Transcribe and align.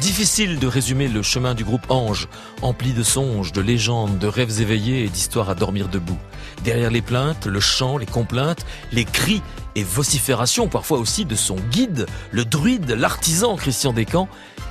Difficile 0.00 0.58
de 0.58 0.66
résumer 0.66 1.08
le 1.08 1.22
chemin 1.22 1.54
du 1.54 1.62
groupe 1.62 1.90
Ange, 1.90 2.26
empli 2.62 2.94
de 2.94 3.02
songes, 3.02 3.52
de 3.52 3.60
légendes, 3.60 4.18
de 4.18 4.26
rêves 4.26 4.62
éveillés 4.62 5.04
et 5.04 5.08
d'histoires 5.10 5.50
à 5.50 5.54
dormir 5.54 5.88
debout. 5.88 6.16
Derrière 6.64 6.90
les 6.90 7.02
plaintes, 7.02 7.44
le 7.44 7.60
chant, 7.60 7.98
les 7.98 8.06
complaintes, 8.06 8.64
les 8.92 9.04
cris 9.04 9.42
et 9.74 9.84
vociférations 9.84 10.68
parfois 10.68 10.98
aussi 10.98 11.26
de 11.26 11.34
son 11.34 11.56
guide, 11.70 12.06
le 12.30 12.46
druide, 12.46 12.92
l'artisan 12.92 13.56
Christian 13.56 13.92
Descamps, 13.92 14.28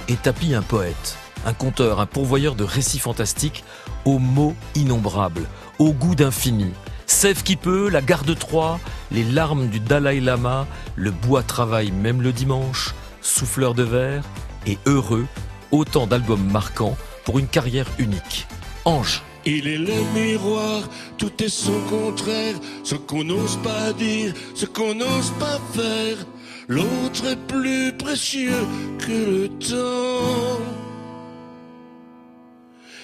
est 0.08 0.24
tapis 0.24 0.56
un 0.56 0.64
poète, 0.64 1.16
un 1.46 1.54
conteur, 1.54 2.00
un 2.00 2.08
pourvoyeur 2.08 2.56
de 2.56 2.64
récits 2.64 2.98
fantastiques 2.98 3.64
aux 4.06 4.18
mots 4.18 4.56
innombrables, 4.74 5.46
au 5.78 5.94
goût 5.94 6.16
d'infini. 6.16 6.72
Sève 7.06 7.44
qui 7.44 7.56
peut, 7.56 7.88
la 7.90 8.02
garde 8.02 8.36
Troie, 8.38 8.80
les 9.12 9.24
larmes 9.24 9.68
du 9.68 9.80
Dalai 9.80 10.22
Lama, 10.22 10.66
le 10.96 11.12
bois 11.12 11.44
travaille 11.44 11.92
même 11.92 12.24
le 12.24 12.34
dimanche, 12.34 12.96
souffleur 13.22 13.76
de 13.76 13.84
verre 13.84 14.24
et 14.66 14.78
heureux, 14.86 15.26
autant 15.72 16.08
d'albums 16.08 16.52
marquants 16.52 16.98
pour 17.26 17.40
une 17.40 17.48
carrière 17.48 17.88
unique. 17.98 18.48
Ange. 18.86 19.22
Il 19.46 19.68
est 19.68 19.78
le 19.78 20.04
miroir, 20.14 20.82
tout 21.18 21.32
est 21.42 21.50
son 21.50 21.80
contraire, 21.90 22.56
ce 22.84 22.96
qu'on 22.96 23.24
n'ose 23.24 23.58
pas 23.64 23.94
dire, 23.94 24.34
ce 24.54 24.66
qu'on 24.66 24.94
n'ose 24.94 25.32
pas 25.40 25.60
faire. 25.74 26.18
L'autre 26.68 27.26
est 27.26 27.48
plus 27.48 27.94
précieux 27.98 28.66
que 29.00 29.12
le 29.12 29.50
temps. 29.50 30.60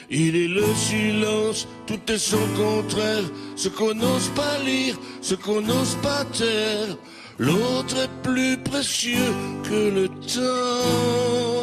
Il 0.09 0.35
est 0.35 0.47
le 0.47 0.66
silence, 0.75 1.67
tout 1.88 1.99
est 2.11 2.19
son 2.19 2.45
contraire, 2.55 3.23
ce 3.55 3.69
qu'on 3.69 3.95
n'ose 3.95 4.30
pas 4.35 4.59
lire, 4.59 4.99
ce 5.22 5.33
qu'on 5.33 5.61
n'ose 5.61 5.95
pas 6.03 6.25
taire. 6.25 6.95
L'autre 7.39 7.97
est 7.97 8.22
plus 8.35 8.57
précieux 8.57 9.34
que 9.63 9.89
le 9.98 10.09
temps. 10.09 11.55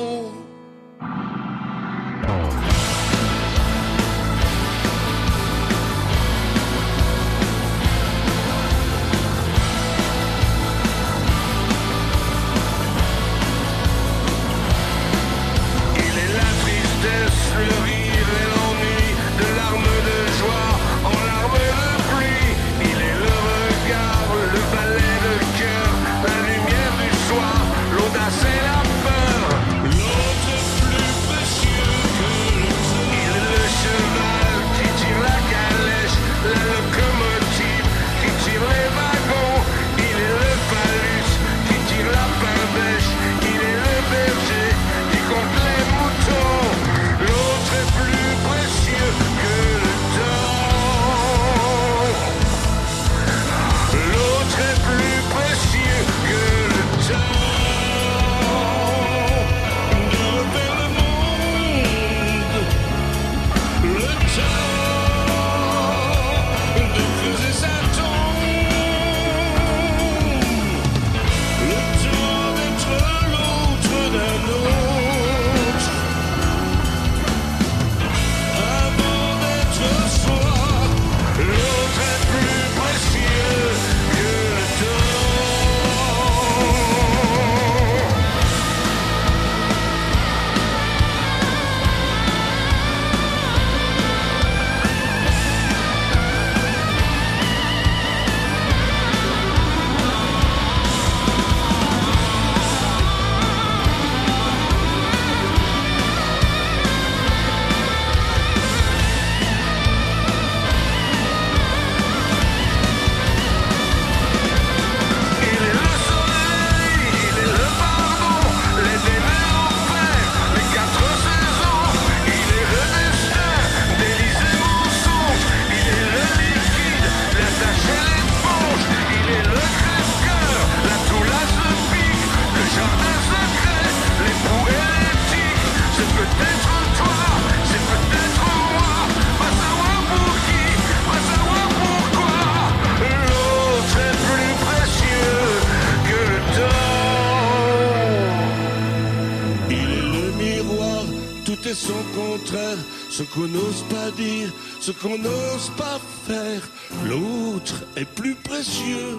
Son 151.74 152.02
contraire. 152.14 152.78
Ce 153.10 153.22
qu'on 153.22 153.48
n'ose 153.48 153.84
pas 153.90 154.10
dire, 154.12 154.50
ce 154.80 154.92
qu'on 154.92 155.18
n'ose 155.18 155.70
pas 155.76 156.00
faire. 156.26 156.62
L'autre 157.04 157.84
est 157.96 158.04
plus 158.04 158.34
précieux 158.34 159.18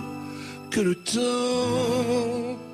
que 0.69 0.81
le 0.81 0.95
temps. 0.95 2.72